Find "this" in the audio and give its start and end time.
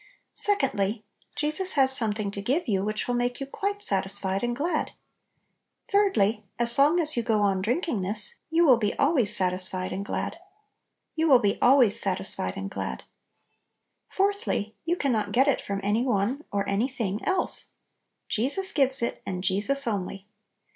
8.01-8.33